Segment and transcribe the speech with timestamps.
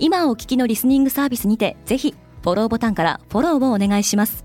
[0.00, 4.44] 今お聞きのリスニングサービスにてぜひフォローボタンからフォローをお願いします。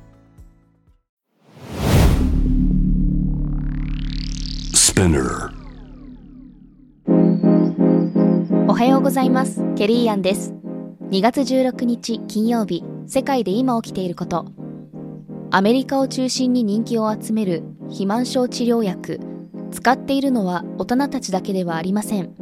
[8.68, 9.62] おはようございます。
[9.76, 10.54] ケリーアンです。
[11.12, 14.48] 2月16日金曜日世界で今起きていること。
[15.52, 19.20] アメリカを中心に人気を集める肥満症治療薬。
[19.70, 22.34] 使っているのは大人たちだけではありません。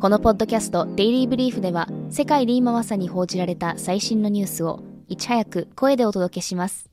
[0.00, 6.90] このポッドキャストデイリーブリーフでは世界で今まさに報じられた最新のニュースをいち早く声でお届けします。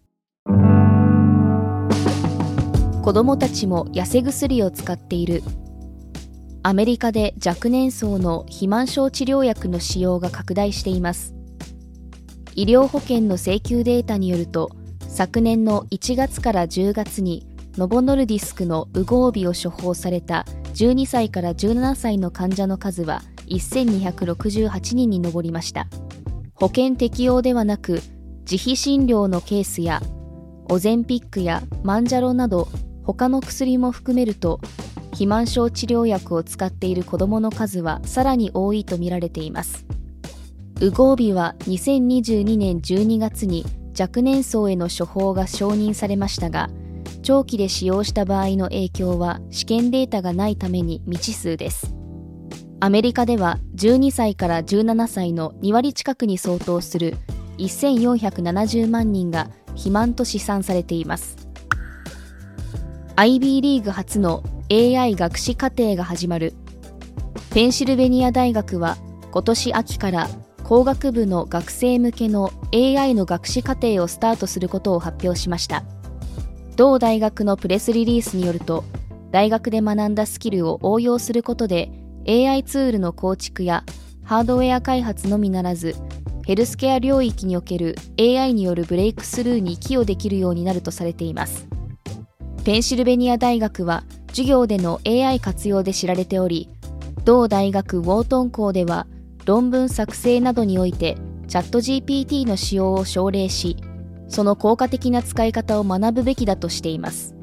[3.03, 5.43] 子供たちも痩せ薬を使っている。
[6.63, 11.33] アメリカで若年層の肥満症治療薬の使用が拡大しています。
[12.55, 14.69] 医療保険の請求データによると
[15.09, 25.87] 昨年の1月から10月にノボノルディスクのウゴービを処方された12歳から17歳の患者の数は1268人に上りました。
[26.55, 28.01] 保険適用ではなく
[28.49, 30.01] 自費診療のケースや
[30.69, 32.67] オゼンピックやマンジャロなど
[33.03, 34.59] 他の薬も含めると
[35.11, 39.85] 肥満症治療薬を使っている子どもの数はさらに多いとみられています。
[40.81, 43.65] ウゴービは2022年12月に
[43.99, 46.69] 若年層への処方が承認されましたが
[47.21, 51.98] 長期で使用した場合の影響は試験データがないために未知数です。
[52.81, 57.17] アメリカでは12歳から17歳の2割近くに相当する
[57.57, 61.35] 1470万人が肥満と試算されています。
[63.17, 66.53] IB リーグ初の AI 学士課程が始まる。
[67.53, 68.97] ペンシルベニア大学は
[69.31, 70.29] 今年秋から
[70.63, 75.83] 工学部の学生向けの AI の学士課程をスタートすることを発表しました。
[76.77, 78.85] 同大学のプレスリリースによると
[79.31, 81.91] 大学で学んだスキルを応用することで
[82.27, 83.83] AI ツールの構築や
[84.23, 85.95] ハードウェア開発のみならず
[86.45, 91.67] ヘルスケア領域における AI によるブレイクスルーに寄与できるようになるとされています。
[92.63, 96.69] ペンシルベニア大学は授業での AI 活用で知られており
[97.23, 99.07] 同大学ウォートン校では
[99.45, 103.77] 論文作成などにおいてチャット GPT の使用を奨励し
[104.27, 107.35] その効果的な使い方を学ぶべきだとしています。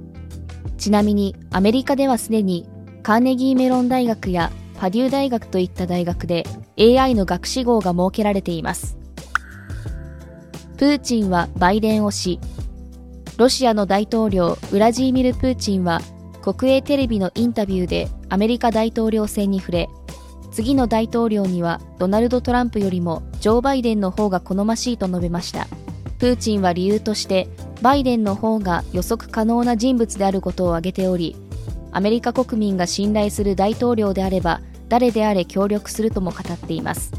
[0.79, 2.69] ちなみにアメリカではすでに
[3.03, 6.45] カーネギーメロン大学やパデュー大学といった大学で
[6.79, 8.97] AI の学士号が設けられています。
[10.77, 12.41] プーチンはバイデン推し
[13.39, 16.01] ロシアの大統領ウラジーミル・プーチンは
[16.43, 19.89] 国営テレビのインタビューでアメリカ大統領選に触れ
[20.53, 25.67] 次の大統領にはドナルド・トランプよりもジョー・バイデンの方が好ましいと述べました。
[26.19, 27.49] プーチンは理由として
[27.83, 31.37] バイデンの方が予測可能な人物であることを挙げており
[31.97, 37.11] アメリカ国民が信頼する大統領であれば誰であれ協力するとも語っています。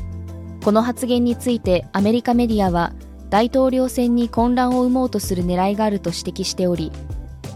[0.64, 2.94] この発言についてアメリカメディアは
[3.32, 6.92] 大統領選に混乱を生もうとする狙いがあると指摘しており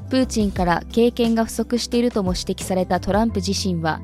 [0.09, 4.01] プーチンから経験が不足しているとも指摘されたトランプ自身は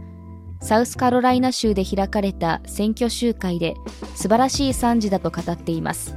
[0.61, 3.73] サウスカロライナ州で開かれた選挙集会で
[4.16, 6.16] 素晴らしい賛辞だと語っています。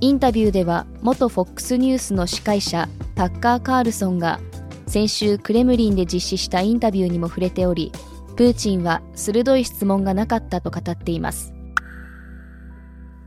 [0.00, 4.40] インタビューでは元 FOX ニュースの司会者タッカー・カールソンが
[4.88, 7.92] 先週クレムリンで実施したインタビューにも触れており
[8.36, 11.52] プーチンは鋭い質問がなかったと語っています。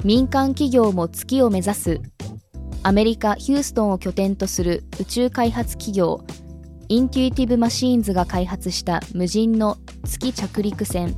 [0.04, 2.02] 民間企業も月を目指す
[2.82, 6.26] アメリカ・ヒューストンを拠点とする宇宙開発企業
[6.90, 11.16] インテュイティブ・マシーンズが開発した無人の月着陸船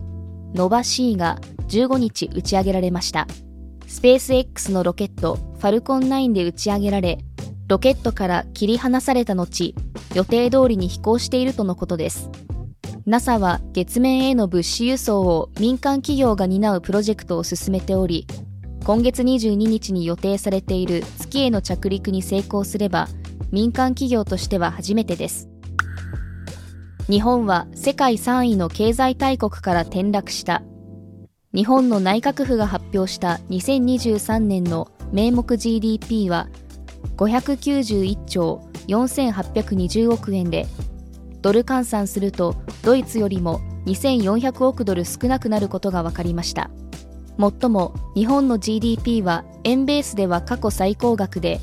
[0.53, 1.40] ノバ C が
[1.70, 3.28] 15日打ち上げられました。
[3.88, 7.20] スペース X のロケットファルコン9で打ち上げられ
[7.73, 9.73] ロケットから切り離された後
[10.14, 12.29] 予定通りに飛行しているとのことです。
[13.08, 18.28] NASA は月面への物資輸送を民間企業が担うプロジェクトを進めており
[18.85, 23.08] 今月22日に予定されている月への着陸に成功すれば
[23.49, 25.49] 民間企業としては初めてです。
[27.09, 30.61] 日本は世界3位の経済大国から転落した。
[31.55, 36.49] 日本の内閣府が発表した2023年の名目 GDP は
[37.18, 40.68] 591兆4820億円で
[41.42, 46.70] ドル換算するとドイツよりも2400億ドル少なくなることが分かりました。
[47.38, 51.60] もっとも日本の GDP は円ベースでは過去最高額で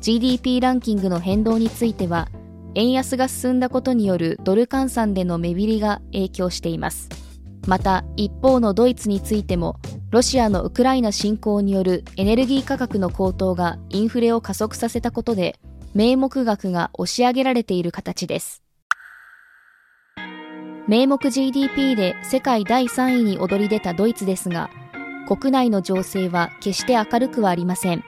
[0.00, 2.28] GDP ランキングの変動については
[2.74, 7.23] 円安が進んだことによるドル換算での目減りが影響しています。
[7.66, 9.76] また一方のドイツについても
[10.10, 15.58] ロシアのウクライナ侵攻によるエネルギー価格の高騰がインフレを加速させたことで
[15.94, 18.62] 名目額が押し上げられている形です。
[20.86, 24.68] 名目 GDP で世界第3位に躍り出たドイツですが
[25.26, 28.04] 国内の情勢は決して明るくはありません。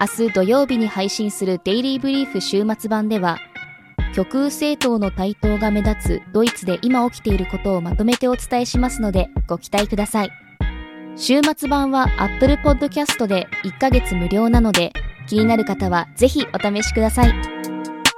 [0.00, 3.38] 明日土曜日に配信するデイリーブリーフ週末版では
[4.14, 10.30] 極右政党の台頭が目立つドイツで今起きていることをまとめてお伝えしますのでご期待ください。
[11.16, 14.92] 週末版は Apple Podcast で1ヶ月無料なので
[15.26, 17.32] 気になる方はぜひお試しください。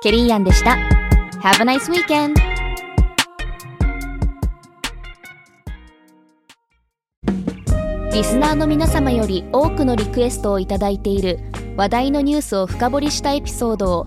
[0.03, 0.77] ケリーアンでした。
[1.41, 2.35] Have a nice weekend!
[8.13, 11.41] リスナーの皆様より多くのリクエストをいただいている
[11.77, 14.07] 話題のニュースを深掘りしたエピソードを